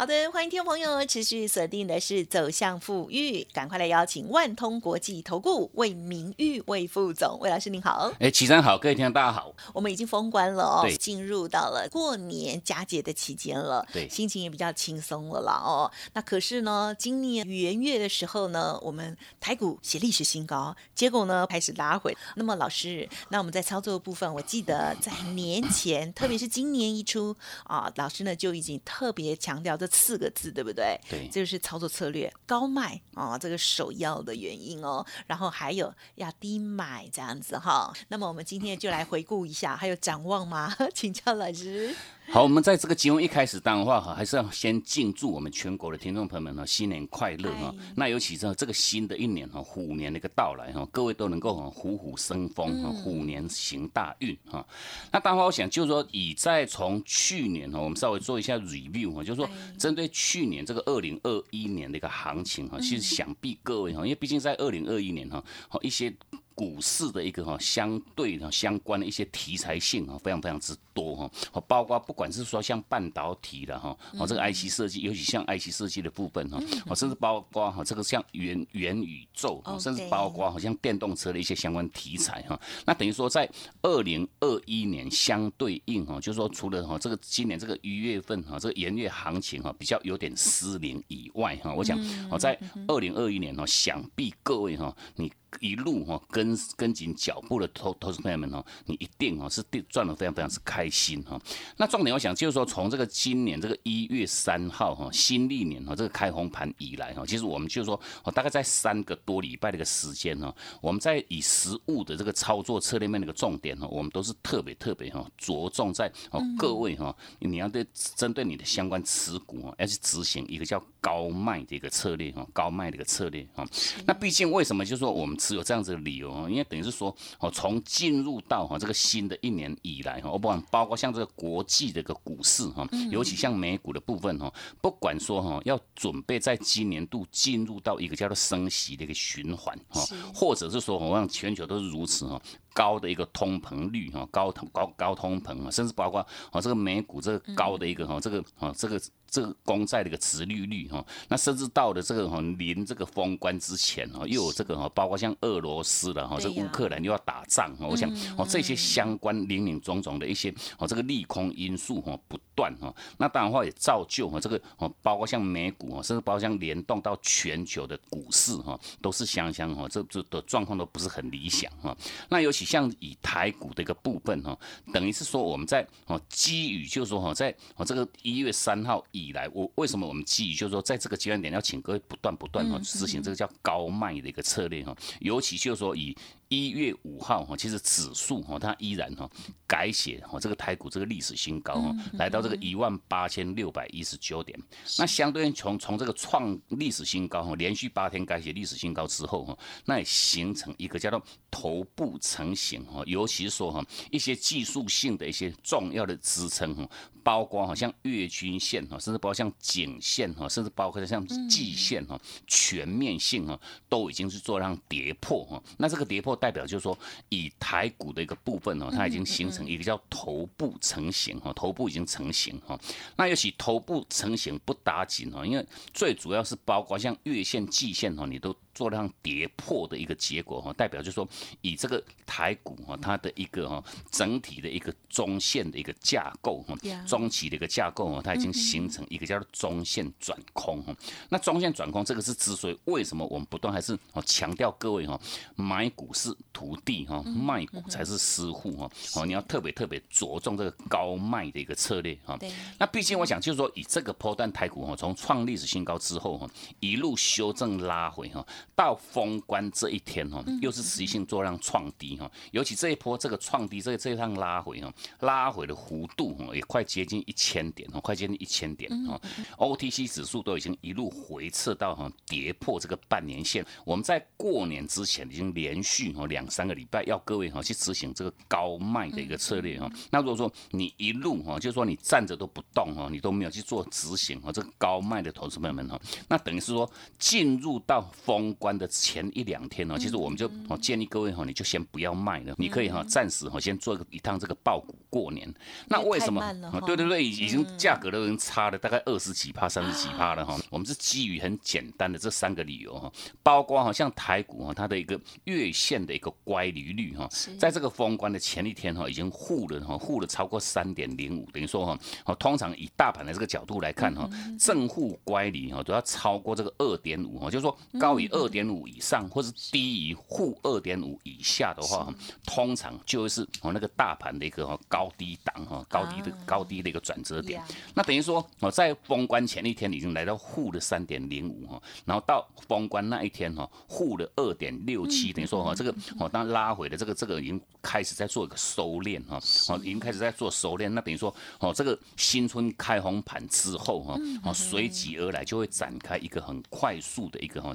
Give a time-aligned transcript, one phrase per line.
[0.00, 8.10] 好的，欢迎听众朋友持续锁定的是走向富裕，赶快来邀请万通国际投顾魏明玉魏副总，魏老师您好。
[8.18, 9.54] 哎，齐山好，各位听众大家好。
[9.74, 15.92] 我们已经封关了哦，进入到了过年佳节的期间了，对心情也比较轻松了啦哦。
[16.14, 22.16] 那可是呢，今年元月的时候呢，我们台股写历史新高，结果呢开始拉回。
[22.36, 30.98] 那么老师，那我们在操作的部分，我记得在年前，特别是今年一出啊，老师呢就已经特别强调这四个字，对不对？
[31.08, 35.04] 对这就是操作策略高卖啊，这个首要的原因哦。
[35.26, 37.92] 然后还有要低买这样子哈。
[38.08, 40.74] 那么我们今天就来回顾一下，还有展望吗？
[40.94, 41.94] 请教老师。
[42.32, 47.92] 好，我们在这个节目一开始，当的话哈，还是要先敬祝我们全国的听众朋友们哈，新年快乐哈哎。
[47.96, 54.64] 那尤其是这个新的一年哈，虎年的一个到来哈，各位都能够哈虎虎生风哈，虎年行大运哈。
[55.10, 66.14] 那当然话，我想就是说，以在从去年哈，我们稍微做一下 review 哈，就是说哎针对去年这个二零二一年的一个行情哈，其实想必各位哈，因为毕竟在二零二一年哈，好一些。
[66.60, 91.98] 股市的一个哈相对的相关的一些题材性哈非常非常之多哈，哦包括不管是说像半导体的哈，哦这个 IC 设计，尤其像 IC 设计的部分哈，哦甚至包括哈这个像元元宇宙，哦甚至包括好像电动车的一些相关题材哈，那等于说在二零二一年相对应哈，就是说除了哈这个今年这个一月份哈这个元月行情哈比较有点失灵以外哈，我想
[92.30, 92.54] 哦在
[92.86, 95.32] 二零二一年哈，想必各位哈你。
[95.58, 101.40] 一路哈跟跟紧脚步的投投资朋友们哈，你一定哈是赚赚的非常非常之开心哈。
[101.76, 123.66] 那重点我想就是说，从这个今年这个一月三号哈新历年哈这个开红盘以来哈，其实我们就是说，哦大概在三个多礼拜的一个时间哈，我们在以实物的这个操作策略面的一个重点哈，我们都是特别特别哈着重在哦各位哈，你要对针对你的相关持股哈，要去执行一个叫高卖的一个策略哈，高卖的一个策略哈。
[124.06, 126.46] 那毕竟为什么就是说我们持有这样子的理由哦？
[126.48, 134.52] 因为等于是说哦，从进入到哈这个新的一年以来哈，我不管包括像这个国际的一个股市哈，尤其像美股的部分哈，
[134.82, 142.40] 不管说哈要准备在今年度进入到一个叫做升息的一个循环哈，或者是说我让全球都是如此哈。
[142.72, 146.20] 高的一个通膨率哈，高通高高通膨啊，甚至包括
[146.52, 171.96] 啊这个美股这个高的一个哈，这个啊这个这个公债的一个殖利率哈，那甚至到了这个哈临这个封关之前哈，又有这个哈，包括像俄罗斯的哈，这乌克兰又要打仗哈，我想哦这些相关零零总总的一些哦这个利空因素哈不断哈，那当然话也造就哈这个哦包括像美股哈，甚至包括像联动到全球的股市哈，都是相相哈，这这的状况都不是很理想哈。
[172.28, 174.58] 那尤其像以台股的一个部分哈，
[174.92, 186.16] 等于是说我们在哦基于就是说哈，在哦这个一月三号以来，我为什么我们基于就是说在这个阶段点要请各位不断不断哈执行这个叫高卖的一个策略哈，尤其就是说以
[186.50, 189.30] 一月五号哈，其实指数哈它依然哈
[189.68, 194.60] 改写哈这个台股这个历史新高哈，来到这个一万八千六百一十九点。
[194.98, 201.22] 那相对于从从这个创历史新高哈，连续八天改写历史新高之后哈，那也形成一个叫做
[201.52, 206.90] 头部成型哈，尤其是说哈一些技术性的一些重要的支撑哈，
[207.22, 213.56] 包括好像月均线哈，甚至包括像颈线哈，甚至包括像季线哈，全面性哈
[213.88, 215.62] 都已经是做让跌破哈。
[215.78, 222.78] 那这个跌破代表就是说，以台股的一个部分哦，它已经形成一个叫头部成型哈，头部已经成型哈。
[223.16, 228.56] 那尤其头部成型不打紧哈，因为最主要是包括像月线、季线哈，你都。
[228.72, 231.28] 做量跌破的一个结果哈，代表就是说
[231.60, 240.96] 以这个台股哈，它的一个哈整体的一个中线的一个架构哈中期的一个架构哈，它已经形成一个叫做中线转空哈。
[241.28, 245.20] 那中线转空这个是之所以为什么我们不断还是哦强调各位哈，
[245.56, 248.90] 买股是徒弟哈，卖股才是师傅哈。
[249.16, 252.38] 哦，你要特别特别着重这个高卖的一个策略哈。
[252.78, 256.48] 那毕竟我想就是说，以这个波段台股哈，从创历史新高之后哈，
[256.78, 258.46] 一路修正拉回哈，
[258.76, 269.18] 到封关这一天哈，又是持续性做量创低哈，尤其这一波这个创低这这一趟拉回哈，拉回的幅度哈也快接接近一千点哦，快接近一千点哦。
[269.56, 273.64] OTC 指数都已经一路回撤到哈跌破这个半年线。
[273.86, 279.90] 我们在过年之前已经连续哦两三个礼拜要各位哈去执行这个高卖的一个策略哈。
[280.10, 295.52] 那如果说你一路哈，就是说你站着都不动哈，你都没有去做执行哈，这个高卖的投资朋友们哈，那等于是说进入到封关的前一两天呢，其实我们就哦建议各位哈，你就先不要卖了，你可以哈暂时哈先做一趟这个爆股过年。
[295.88, 296.40] 那为什么？
[296.86, 300.58] 对对对，已经价格都已经差了大概二十几趴、三十几趴了哈。
[300.70, 303.10] 我们是基于很简单的这三个理由哈，
[303.42, 314.28] 包括哈像台股哈，它的一个月线的一个乖离率哈，在这个封关的前一天哈，已经护了哈，护了超过三点零五，等于说哈，哦，通常以大盘的这个角度来看哈，
[314.58, 322.12] 正负乖离哈都要超过这个二点五哈，就是说高于二点五以上，或是低于负二点五以下的话，
[322.44, 327.62] 通常就是哦那个大盘的一个高低档哈，高低的高低的一个转折点。
[327.94, 340.88] 那等于说哦，在封关前一天已经来到负的三点零五哈，然后到封关那一天哈，负的二点六七，等于说哈这个哦当拉回的这个这个已经开始在做一个收敛哈，哦已经开始在做收敛。
[340.88, 347.74] 那等于说哦这个新春开红盘之后哈，哦随即而来就会展开一个很快速的一个哈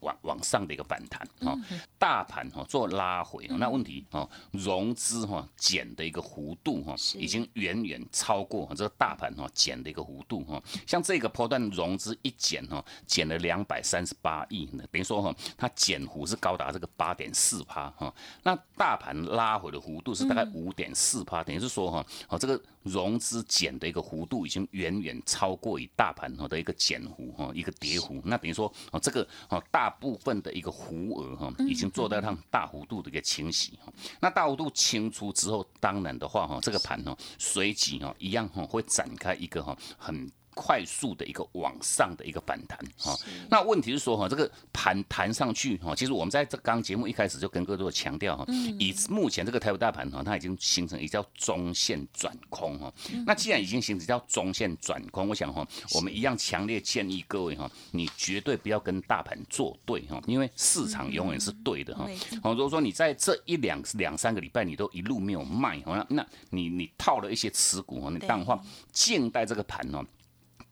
[0.00, 1.56] 往往上的一个反弹哈，
[1.98, 18.12] 大盘哈做拉回，那问题哦融资哈减的一个幅度哈已经远远超过这个大盘哈减的一个幅度哈，像这个波段融资一减哈减了两百三十八亿呢，等于说哈它减幅是高达这个八点四趴哈，
[18.42, 40.30] 那大盘拉回的幅度是大概五点四趴，等于是说哈哦这个融资减的一个幅度已经远远超过于大盘哈的一个减幅哈一个跌幅，那等于说哦这个哦大部分的一个弧额哈已经做到让大幅度的一个清洗哈，那大幅度清出之后，当然的话哈这个盘哈随即哈一样哈会展开一个哈很。
[40.54, 43.16] 快速的一个往上的一个反弹哈，
[43.50, 48.44] 那问题是说哈，这个盘弹上去哈，其实我们在这刚节目一开始就跟各位强调哈，
[48.78, 52.92] 以目前这个台股大盘哈，它已经形成一叫中线转空哈。
[53.26, 62.08] 那既然已经形成叫中线转空，我想哈，我们一样强烈建议各位哈，你绝对不要跟大盘作对哈，因为市场永远是对的哈。
[62.42, 68.60] 好，如果说你在这一两两三个礼拜你都一路没有卖哈，那你你套了一些持股哈，你当然话
[68.92, 70.04] 静待这个盘哦。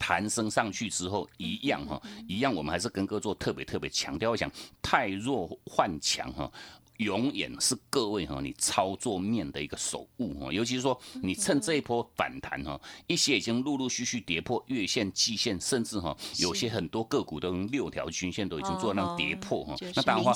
[0.02, 4.50] 弹升上去之后，一样哈，一样，我们还是跟哥做特别特别强调，我想
[4.82, 6.50] 太弱换强哈。
[6.98, 20.32] 永远是各位哈，你操作面的一个手误哈，尤其是说你趁这一波反弹哈，一些已经陆陆续续跌破月线、季线，甚至哈有些很多个股都用六条均线都已经做那跌破哈，那当然话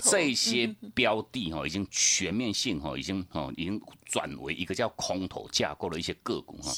[0.00, 6.70] 这些标的哈已经全面性哈已经哈已经转为一个叫空头架构的一些个股哈，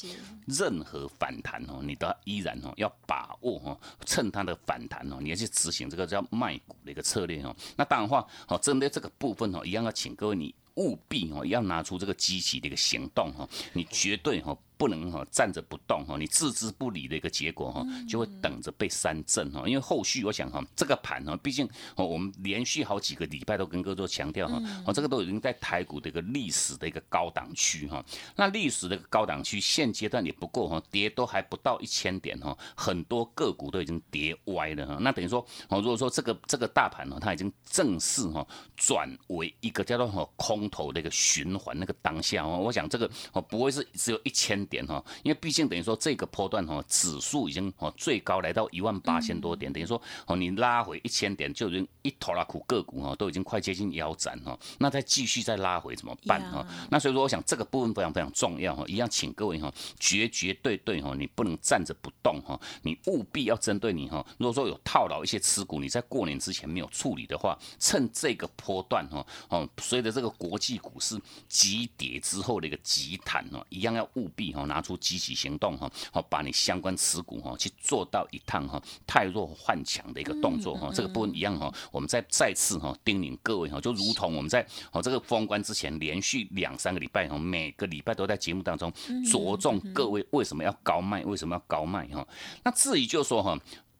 [0.47, 9.33] 任何反弹哦你都依然哦要把握哈，趁它的反弹哦，你要去执行这个叫卖股的一个策略哦，那当然话哦针对这个部。
[9.33, 14.55] 部分哦，一样要请各位你务必哦，要拿出这个积极的一个行动哈，你绝对哈。
[14.77, 19.63] 不能哈站着不动哈，你置之不理的一个结果哈，就会等着被三震哈。
[19.67, 28.03] 因为后续我想哈，这个盘哈，毕竟哦，我们连续好几个礼拜都跟各位做强调哈，哦，这个都已经在台股的一个历史的一个高档区哈。
[28.35, 34.97] 那历史的高档区现阶段也不够哈，跌都还不到一千点哈，很多个股都已经跌歪了哈。
[35.01, 44.62] 那等于说哦，如果说这个这个大盘呢，它已经正式哈转为一个叫做哈空头的一个循环那个当下哦，我想这个哦不会是只有一千。
[44.67, 56.65] 点哈，因为毕竟等于说这个波段哈，指数已经哦最高来到一万八千多点，等于说哦你拉回一千点就已经一头拉苦个股哈都已经快接近腰斩哈，那再继续再拉回怎么办哈？
[56.89, 74.52] 那所以说我想这个部分非常非常重要哈，一样请各位哈绝绝对对哈，你不能站着不动哈，你务必要针对你哈，如果说有套牢一些持股，你在过年之前没有处理的话，趁这个波段哈哦随着这个国际股市急跌之后的一个急弹哦，一样要务必。
[74.53, 88.91] 哦，拿出积极行动哈，好把你相关持股哈去做到一趟哈太弱换强的一个动作哈，这个部分一样哈，我们再再次哈叮咛各位哈，就如同我们在哦这个封关之前连续两三个礼拜哈，每个礼拜都在节目当中
[89.31, 92.27] 着重各位为什么要高卖，为什么要高卖哈？
[92.63, 93.57] 那至于就说哈。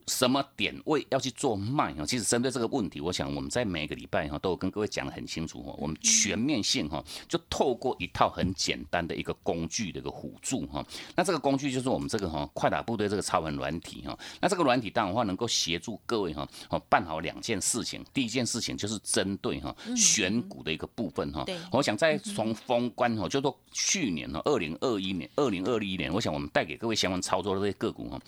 [0.08, 2.06] 什么点位要去做卖啊？
[2.06, 5.74] 其实针对这个问题，我想我们在每个礼拜哈都有跟各位讲的很清楚哈。
[5.78, 10.86] 我们全面性哈，就透过一套很简单的一个工具的一个辅助哈。
[11.16, 14.18] 那这个工具就是我们这个哈快打部队这个超文软体哈。
[14.42, 18.04] 那这个软体当然话能够协助各位哈哦办好两件事情。
[18.14, 21.46] 第一件事情就是针对哈选股的一个部分哈。
[21.72, 28.20] 我想再从封关哈，就说去年哈二零二一年、二零二一年，我想我们带给各位相关操作的这些个股哈。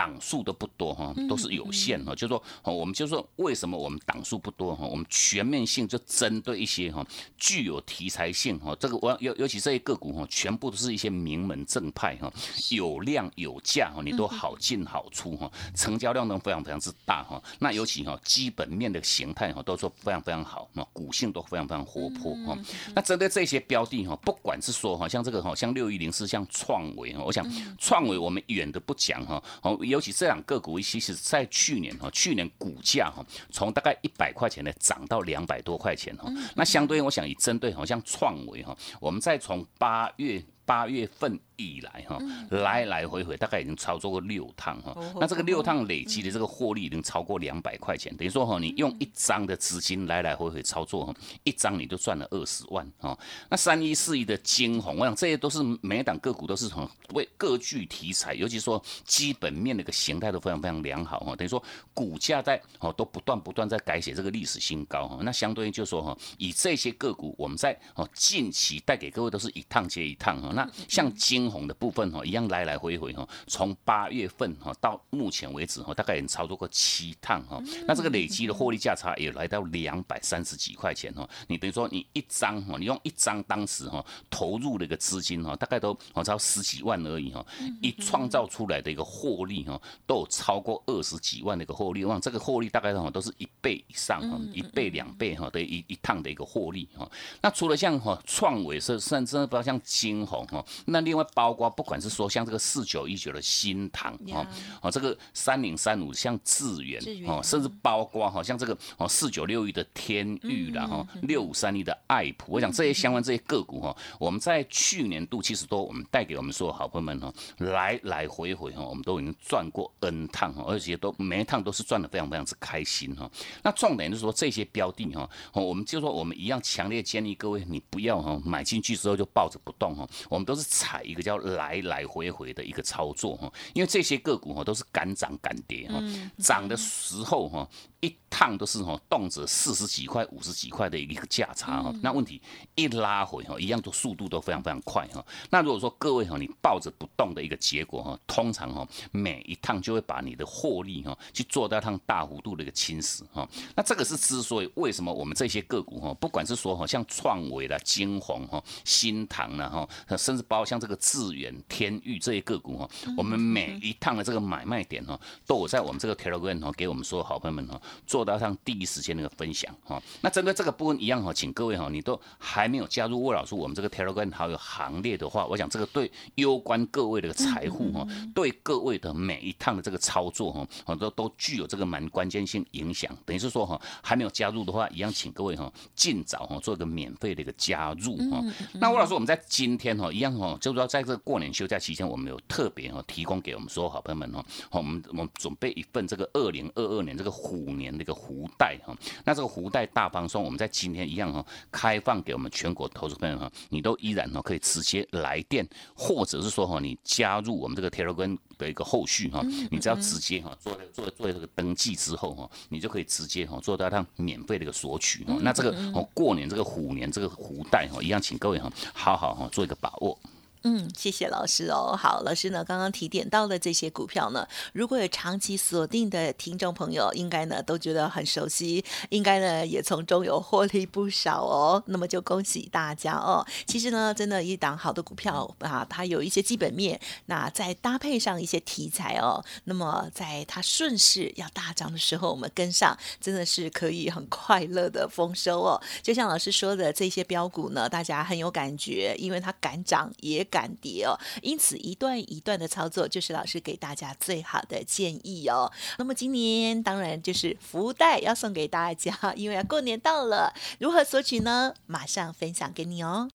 [0.00, 2.14] 档数都不多哈，都是有限哈。
[2.14, 4.86] 就说我们就说为什么我们档数不多哈？
[4.86, 8.74] 我们全面性就针对一些哈具有题材性哈。
[8.80, 12.32] 这个我尤尤其这些个股哈，全部都是一些名门正派哈，
[12.70, 17.42] 有量有价哈，你都好进好出哈，成交量都非常非常之大哈。
[17.58, 22.56] 那尤其哈基本面的形态哈，都说非常非常好，那股性都非常非常活泼哈。
[22.94, 29.78] 那针对这些标的哈，不管是说哈像这个哈像六一零四像创维哈，我想创维我们远的不讲哈哦。
[29.90, 36.32] 尤其这两个股，其实在去年哈，去年股价哈，从大概一百块钱呢涨到两百多块钱哈。
[36.54, 41.36] 那相对，我想以针对好像创维哈，我们再从八月八月份。
[41.62, 42.18] 以来哈，
[42.52, 53.18] 来来回回大概已经操作过六趟哈，那这个六趟累积的这个获利已经超过两百块钱，等于说哈，你用一张的资金来来回回操作哈，一张你就赚了二十万哈。
[53.50, 61.62] 那三一四一的金红，我想这些都是每档个股都是很为各具题材，尤其说基本面的一个形态都非常非常良好哈，等于说
[61.92, 65.18] 股价在哦都不断不断在改写这个历史新高哈。
[65.22, 70.50] 那相对于就说哈，以这些个股我们在哦近期带给各位都是一趟接一趟哈。
[70.54, 77.62] 那像金红的部分哈，一样来来回回哈，从八月份哈到目前为止哈，大概已经操作过七趟哈。
[77.86, 81.28] 那这个累积的获利价差也来到两百三十几块钱哈。
[81.46, 87.44] 你等于说你一张哈，你用一张当时哈投入的一个资金哈，大概都哦超十几万而已哈。
[87.82, 92.04] 一创造出来的一个获利哈，都有超过二十几万的一个获利。
[92.04, 97.10] 哇，这个获利大概哈都是一倍以上哈，一倍两倍哈的一一趟的一个获利哈。
[97.42, 101.26] 那除了像哈创伟是甚至不要像金红哈，那另外。
[101.32, 104.44] 包括不管是说像这个四九一九的新塘哦，
[104.82, 123.30] 哦这个三零三五像智源哦，甚至包括哈像这个哦四九六一的天域啦哈，六五三一的爱普，我想这些相关这些个股哈，我们在去年度其实都我们带给我们所有好朋友们哈，来来回回哈，我们都已经赚过 N 趟哈，而且都每一趟都是赚的非常非常之开心哈。
[123.62, 131.30] 那重点就是说这些标的哈，我们就说我们一样强烈建议各位你不要哈买进去之后就抱着不动哈，我们都是踩一个叫。
[131.30, 136.02] 要来来回回的一个操作哈，因为这些个股哈都是敢涨敢跌哈，
[136.38, 137.68] 涨的时候哈。
[138.00, 141.94] 一趟都是哈，动辄四十几块、五十几块的一个价差哈。
[142.02, 142.40] 那问题
[142.74, 145.22] 一拉回哈，一样都速度都非常非常快哈。
[145.50, 153.46] 那如果说各位哈，你抱着不动的一个结果哈，通常哈，每一趟就会把你的获利哈，去做到一趟大幅度的一个侵蚀哈。
[153.76, 159.86] 那这个是之所以为什么我们这些个股哈，不管是说哈，像创维啦、金鸿哈、新唐啦哈，
[160.20, 167.80] 甚至包括像这个智远、天域这些个股哈，我们每一趟的这个买卖点哈，都有在我们这个 Telegram 哈，给我们所有好朋友们哈。
[168.06, 183.16] 做到上第一时间那个分享哈，那针对这个部分一样哈，请各位哈，你都还没有加入魏老师我们这个 Telegram 好友行列的话，我想这个对攸关各位的财富哈，对各位的每一趟的这个操作哈，很多都具有这个蛮关键性影响。
[183.24, 188.42] 等于是说哈，还没有加入的话，一样请各位哈，尽早哈做一个免费的一个加入哈。
[188.74, 215.36] 那魏老师我们在今天哈，一样哦，就是说在这个过年休假期间，我们有特别哦提供给我们所有好朋友们哦，我们我们准备一份这个二零二二年这个虎年的一个福袋哈，那这个福袋大方送，我们在今天一样哈，开放给我们全国投资朋友哈，你都依然哦可以直接来电，或者是说哈，你加入我们这个 Telegram 的一个后续哈，你只要直接哈做做做这个登记之后哈，你就可以直接哈做到它免费的一个索取哈。
[215.40, 220.18] 那这个哦过年这个虎年这个福袋哈，一样请各位哈好好哈做一个把握。
[220.62, 221.96] 嗯，谢谢老师哦。
[221.96, 231.82] 好，老师呢刚刚提点到的这些股票呢，如果有长期锁定的听众朋友，应该呢都觉得很熟悉，应该呢也从中有获利不少哦。
[231.86, 233.42] 那么就恭喜大家哦。
[233.66, 245.80] 其实呢，真的，一档好的股票啊，它有一些基本面，那再搭配上一些题材哦，那么在它顺势要大涨的时候，我们跟上，真的是可以很快乐的丰收哦。
[246.02, 250.46] 就像老师说的，这些标股呢，大家很有感觉，因为它敢涨也。
[250.50, 255.70] 干跌哦，因此一段一段的操作就是老师给大家最好的建议哦。
[255.98, 261.74] 那么今年当然就是福袋要送给大家，因为要过年到了，如何索取呢？
[261.86, 263.28] 马上分享给你哦。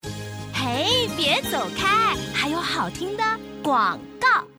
[0.52, 3.24] 嘿，别走开，还有好听的
[3.62, 4.55] 广告。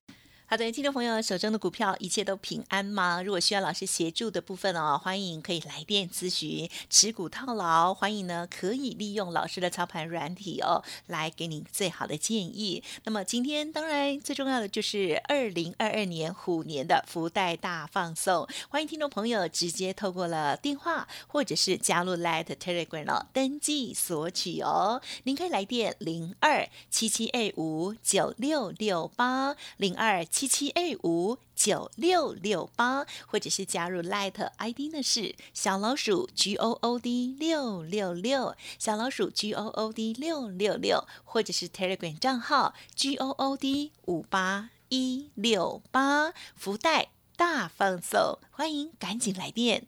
[0.50, 3.22] 好的，听众朋友，手中的股票一切都平安吗？
[3.22, 6.70] 如果需要老师协助的部分哦，欢迎可以来电咨询。
[6.90, 12.82] 持股套牢，欢迎呢可以利用老师的操盘软体哦，来给你最好的建议。
[13.04, 25.02] 那么今天当然最重要的就是二零二二年虎年的福袋大放送，欢迎听众朋友直接透过了电话或者是加入 Light Telegram 哦，登记索取哦。
[25.24, 30.26] 您可以来电零二七七 A 五九六六八零二。
[30.38, 41.68] 七七 A 五九六六八，或者是加入 Light ID 呢是小老鼠 G O O D 六六六，小老鼠 G O O D 六六六，或者是
[41.68, 49.88] Telegram 账号 G O O D 五八一六八，福袋大放送，欢迎赶紧来电。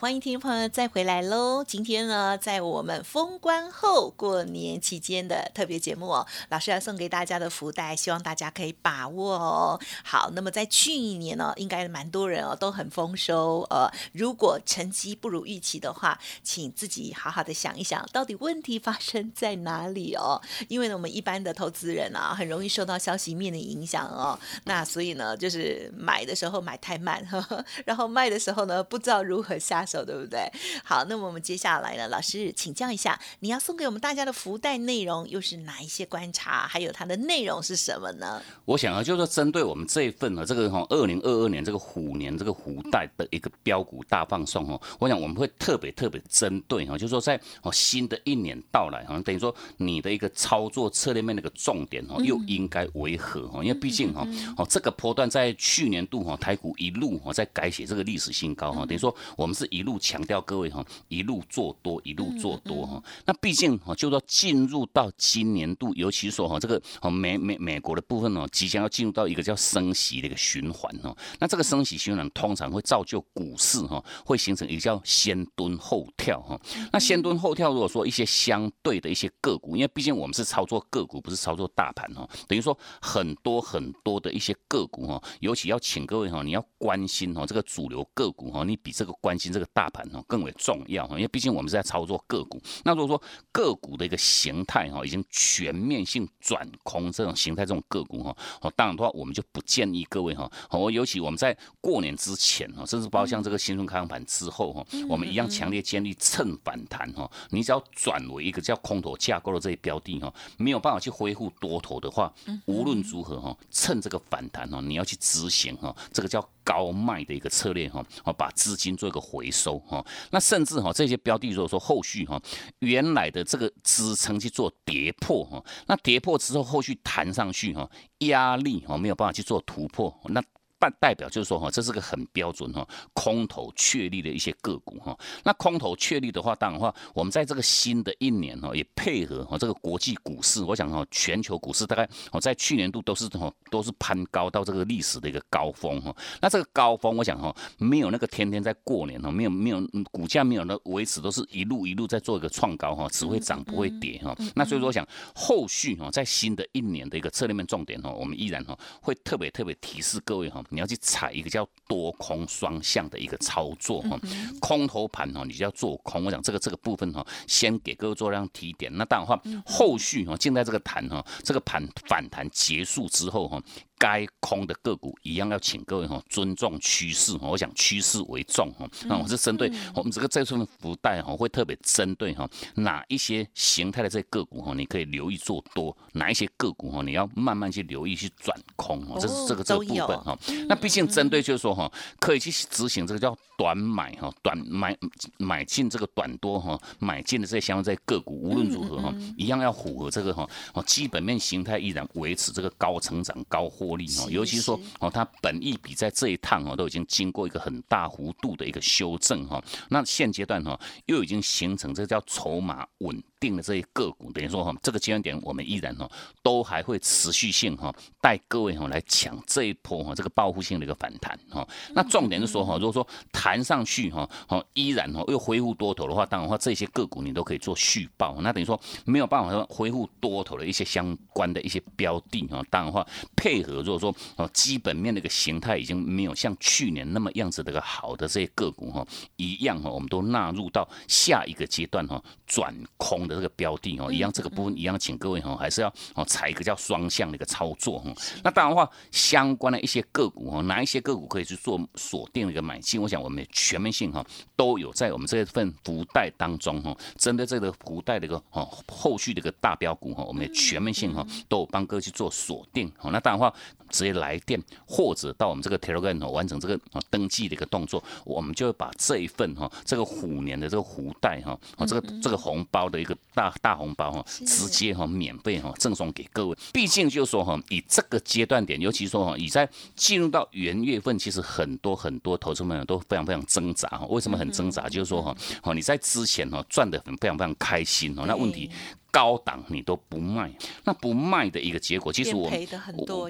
[0.00, 1.62] 欢迎听众朋友再回来喽！
[1.62, 9.78] 今天呢，在我们封关后过年期间的特别节目哦，老师要送给大家的福袋，希望大家可以把握哦。
[10.02, 13.60] 好，那么在去年呢，应该蛮多人哦都很丰收。
[13.68, 20.40] 呃，如果成绩不如预期的话，请自己好好的想一想，到底问题发生在哪里哦？
[20.68, 24.40] 因为呢，我们一般的投资人啊，很容易受到消息面的影响哦。
[24.64, 29.58] 那所以呢，就是买的时候买太慢，呵呵然后卖的时候呢，不知道如何。
[29.58, 30.50] 下手对不对？
[30.84, 36.66] 好，那么我们接下来呢，老师请教一下，你要送给我们大家的福袋内容又是哪一些观察？
[36.68, 38.40] 还有它的内容是什么呢？
[38.64, 53.62] 我想啊，就是说针对我们这一份呢，这个哈二零二二年这个虎年这个虎袋的一个标股大放送哦，我想我们会特别特别针对哈，就是说在哦新的一年到来好像，等于说你的一个操作策略面那个重点哦，又应该为何哈？
[53.62, 59.14] 因为毕竟哈哦这个波段在去年度哈台股一路哈在改写这个历史新高哈，等于说。
[59.36, 63.02] 我们是一路强调各位哈，一路做多，一路做多哈。
[63.24, 71.16] 那毕竟哈，就说进入到今年度，尤其说哈，这个哦美美美国的部分呢，即将要进入到一个叫升息的一个循环哦。
[71.38, 76.60] 那这个升息循环通常会造就股市哈，会形成一个叫先蹲后跳哈。
[76.92, 82.28] 那先蹲后跳，如果说一些相对的一些个股，因为毕竟我们是操作个股，不是操作大盘哈。
[82.46, 89.30] 等于说很多很多的一些个股哈，尤其要请各位哈，你要关心哈这个主流个股哈，你比这个关。
[89.30, 92.60] 关心这个大盘哈更为重要哈，因为毕竟我们是在操作个股。
[92.84, 112.32] 那如果说个股的一个形态哈已经全面性转空这种形态这种个股哈，哦，当然的话我们就不建议各位哈，哦，尤其我们在过年之前哈，甚至包括像这个新春开盘之后哈，我们一样强烈建议趁反弹哈，你只要转为一个叫空头架构的这些标的哈，没有办法去恢复多头的话，
[112.66, 119.18] 无论如何哈，趁这个反弹哈，你要去执行哈，这个叫高卖的一个策略哈，哦，把资金做一个。
[119.30, 122.40] 回收哈，那甚至哈这些标的，如果说后续哈
[122.80, 127.88] 原来的这个支撑去做跌破哈，那跌破之后后续弹上去哈，
[128.20, 130.42] 压力哈没有办法去做突破，那。
[130.80, 135.16] 代代表就是说哈，这是个很标准哈，空头确立的一些个股哈。
[135.44, 146.14] 那空头确立的话，当然话，我们在这个新的一年哈，也配合哈这个国际股市，我想哈，全球股市大概哦在去年度都是哈都是攀高到这个历史的一个高峰哈。
[146.40, 154.34] 那这个高峰，我想哈，没有那个天天在过年哈，没有没有股价没有那维持，都是一路一路在做一个创高哈，只会涨不会跌哈。
[154.54, 160.64] 那所以说，我想后续哈，在新的一年的一个策略面重点哈，我们依然哈会特别特别提示各位哈。
[160.70, 164.18] 你要去踩一个叫多空双向的一个操作哈，
[164.60, 166.24] 空头盘哈，你就要做空。
[166.24, 168.90] 我讲这个这个部分哈，先给各位做这样提点。
[168.96, 173.62] 那当然话，后续哈，现在这个盘哈，这个盘反弹结束之后哈。
[174.00, 178.88] 该空的个股一样要请各位哈尊重趋势哈，我想趋势为重哈。
[179.04, 189.18] 那我是针对我们这个这份福袋哈，会特别针对哈哪一些形态的这些个股哈，你可以留意做多；哪一些个股哈，你要慢慢去留意去转空哦。
[189.20, 190.38] 这是这个这个部分哈。
[190.66, 194.96] 那毕竟针对就是说哈，可以去执行这个叫短买哈，短买
[195.36, 213.22] 买进这个短多哈，买进的这些相关在个股，无论如何哈，一样要符合这个哈，哦，基本面形态依然维持这个高成长、高获利哈，尤其是说哦，它本益比在这一趟哦，都已经经过一个很大幅度的一个修正哈，那现阶段哈，又已经形成这个叫筹码稳。
[213.40, 216.06] 定的这些个股，等于说哈，这个阶段点我们依然哈，
[216.42, 221.66] 都还会持续性哈，带各位哈来抢这一波哈，这个报复性的一个反弹哈。
[221.94, 223.06] 那重点是说哈，如果说
[223.50, 228.36] 弹上去哈，哈依然哈又恢复多头的话，当然话这些个股你都可以做续报。
[228.42, 243.20] 那等于说没有办法说恢复多头的一些相关的一些标的哈，当然话配合如果说哦基本面的一个形态已经没有像去年那么样子的一个好的这些个股哈一样哈，我们都纳入到下一个阶段哈转空。
[243.30, 248.12] 的这个标的哦，一样这个部分一样，请各位哈还是要哦采一个叫双向的一个操作哈。
[248.42, 253.00] 那当然话，相关的一些个股哈，哪一些个股可以去做锁定的一个买进？
[253.00, 254.24] 我想我们全面性哈
[254.56, 262.90] 都有在我们这份福袋当中哈，针对这个福袋的一个哦后续的一个大标股哈，我们的全面性哈都有帮各位去做锁定。
[262.96, 263.52] 好，那当然话。
[263.90, 276.56] 直接来电或者到我们这个 Telegram 完成这个啊登记的一个动作，我们就会把这一份哈这个虎年的这个福袋哈啊这个这个红包的一个大大红包哈，直接哈免费哈赠送给各位。
[276.72, 284.04] 毕竟就是说哈，以这个阶段点，尤其说哈，已在进入到元月份，其实很多很多投资朋友都非常非常挣扎哈。
[284.08, 284.88] 为什么很挣扎？
[284.88, 288.68] 就是说哈，哦你在之前哈赚的很非常非常开心哦，那问题。
[289.10, 290.52] 高档你都不卖，
[290.84, 292.48] 那不卖的一个结果，其实我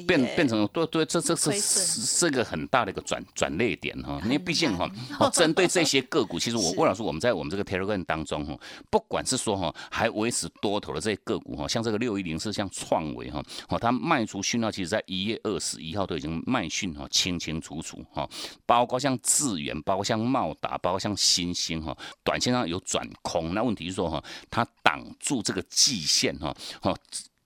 [0.07, 4.21] 变变成对对，这这是是个很大的一个转转捩点哈。
[4.25, 4.89] 因为毕竟哈，
[5.33, 8.59] 针对这些个股，其实我魏老师我们在我们这个 Telegram 当中哈，
[8.91, 18.29] 不管是说哈还维持多头的这些个股哈，像这个六一零是像创维哈，哦它卖出讯号，其实在一月二十一号都已经卖讯哈清清楚楚哈，
[18.67, 25.65] 包括像智源，包括像茂达，包括像新兴哈，短线上有转空，那问题是说哈，它挡住这个。
[25.71, 26.95] 季线哈，好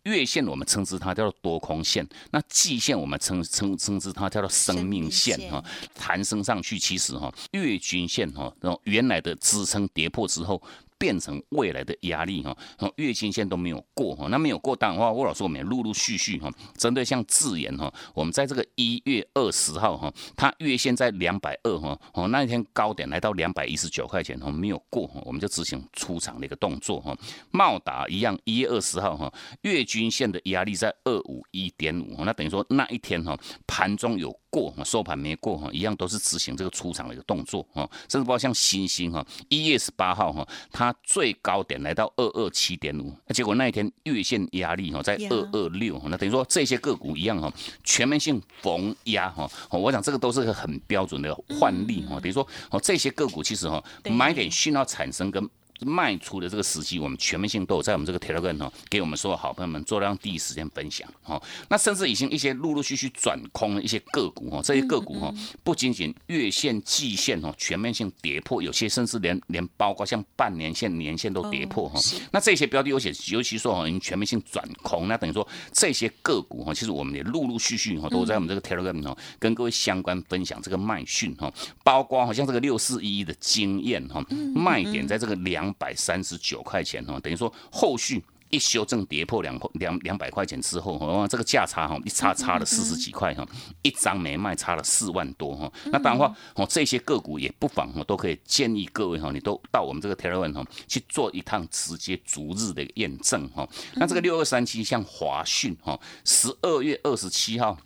[0.02, 5.62] 月线我们称之它叫做多空线，那季线我们称称称之它叫做生命线哈，
[5.94, 10.60] 弹升上去其实哈月均线哈，然后原来的支撑跌破之后。
[11.04, 12.56] 变成未来的压力哈，
[12.96, 27.14] 月均线都没有过哈，那没有过当的话，郭老师我们也陆陆续续哈，针对像智研哈，我们在这个一月二十号哈，它月线在两百二哈，哦那一天高点来到两百一十九块钱哈，没有过哈，我们就执行出场的一个动作哈。
[27.50, 34.34] 茂达一样，一月二十号哈，月均线的压力在二五一点五，那等于说那一天哈，盘中有。
[34.54, 55.50] 过收盘没过哈，一样都是执行这个出场的一个动作哈，甚至包括像星星哈，一月十八号哈，它最高点来到二二七点五，那结果那一天月线压力哈在二二六，那等于说这些个股一样哈，全面性逢压哈，我想这个都是个很标准的换例哈，等于说哦这些个股其实哈买点讯号产生跟。
[55.80, 61.42] 卖出的这个时机，我们全面性都有在我们这个 Telegram 哦，给我们所有好朋友们做让第一时间分享哈。
[61.68, 65.34] 那甚至已经一些陆陆续续转空的一些个股哦，这些个股哈，
[65.64, 72.00] 不仅仅月线、季线哦全面性跌破，有些甚至连连包括像半年线、年线都跌破哈。
[72.30, 85.63] 那这些标的，尤其尤其说哦，已经全面性转空，那等于说这些个股哈，其实我们也陆陆续续哈都在我们这个 Telegram 哦，跟各位相关分享这个卖讯哈，包括好像这个六四一的经验哈，卖点在这个两。
[85.74, 93.44] 百三十九块钱哈，等于说后续一修正跌破两两两百块钱之后哈，这个价差哈一差差了四十几块哈，
[93.82, 95.72] 一张没卖差了四万多哈。
[95.86, 103.68] 那当然话哦，这些个股也不妨哦，都可以建议各位哈，你都到我们这个 Telegram 哈去做一趟直接逐日的验证哈。
[103.96, 107.76] 那这个六二三七像华讯哈，十二月二十七号。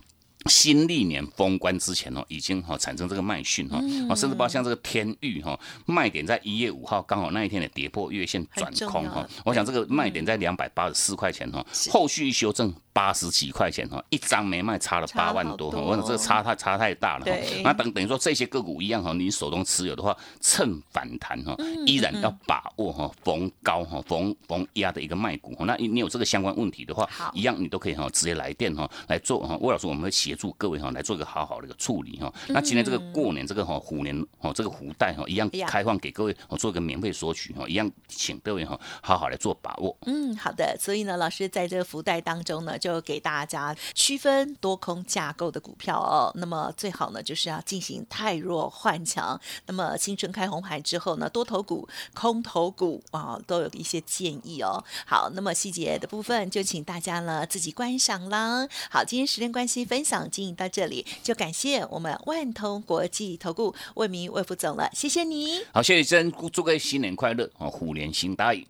[0.47, 12.75] 新历年封关之前哦，已经哈产生这个卖讯哈，啊，甚至包括像这个天域哈，卖点在一月五号，刚好那一天的跌破月线转空哈，我想这个卖点在两百八十四块钱哈，后续修正。
[12.91, 17.33] 八十几块钱哈，一张没卖差了八万多哈，我想这个差太差太大了哈。
[17.63, 25.55] 那等等于说这些个股一样哈，你手中持有的话，趁反弹哈，依然要把握哈，逢高哈，逢逢压的一个卖股。
[25.61, 29.57] 那你你有这个相关问题的话，一样你都可以哈，直接来电哈来做哈。
[29.61, 32.33] 魏老师我们会协助各位哈来做一个好好的一个处理哈。
[32.49, 39.97] 那今天这个过年这个哈虎年哦这个福袋哈一样开放给各位做一个免费索取哈，一样请各位哈好好来做把握。
[40.07, 40.77] 嗯，好的。
[40.79, 42.99] 所以呢，老师在这个福袋当中呢就。
[43.09, 49.41] 给大家区分多空架构的股票哦，那么最好呢就是要进行太弱换强。
[49.67, 54.85] 那么新春开红盘之后呢，多头股、空头股啊都有一些建议哦。
[55.07, 58.67] 好，那么细节的部分就请大家呢自己观赏啦。
[58.91, 60.18] 好，今天时间关系，分享。
[60.19, 65.61] 享进行到这里，就感谢我们万通国际投顾魏明魏副总了，谢谢你。
[65.73, 68.67] 好，谢谢真，祝各位新年快乐哦，虎年行大运。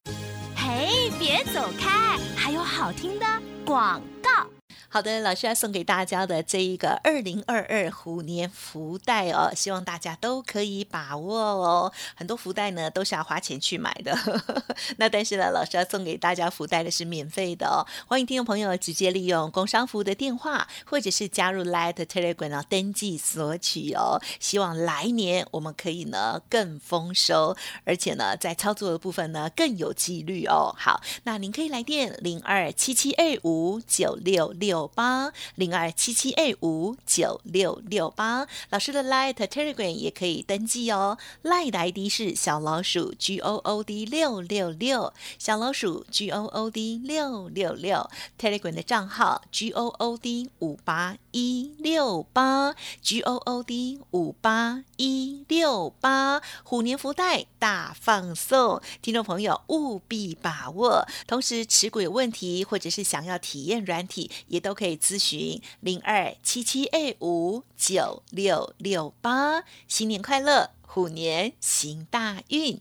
[0.54, 3.26] 嘿，别走开，还有好听的
[3.64, 4.57] 广告。
[4.90, 11.92] 好的，老师要送给大家的这一个二零二二虎年福袋哦，希望大家都可以把握哦。
[12.14, 14.16] 很多福袋呢都是要花钱去买的，
[14.96, 17.84] 那但是呢，老师要送给大家福袋的是免费的哦。
[18.06, 24.18] 欢迎听众朋友直接利用工商服务的电话，或者是加入 Light Telegram 哦，登记索取哦。
[24.40, 30.74] 希望来年我们可以呢更丰收，而且呢在操作的部分呢更有纪律哦。
[30.78, 34.77] 好，那您可以来电零二七七二五九六六。
[34.78, 41.18] 九八零二七七二五九六六八，老师的 Light Telegram 也可以登记哦。
[41.42, 48.08] Light 的 ID 是小老鼠 G O O D 六六六，小老鼠 G O O D 六六六。
[48.38, 56.42] Telegram 的账号 G O O D 五八一六八，G O O D 五八一六八。
[56.64, 61.06] 虎年福袋大放送，听众朋友务必把握。
[61.28, 64.78] 同时持股有问题，或者是想要体验软体，也都。
[64.78, 72.80] 可以咨询零二七七 A 五九六六八，新年快乐，虎年行大运。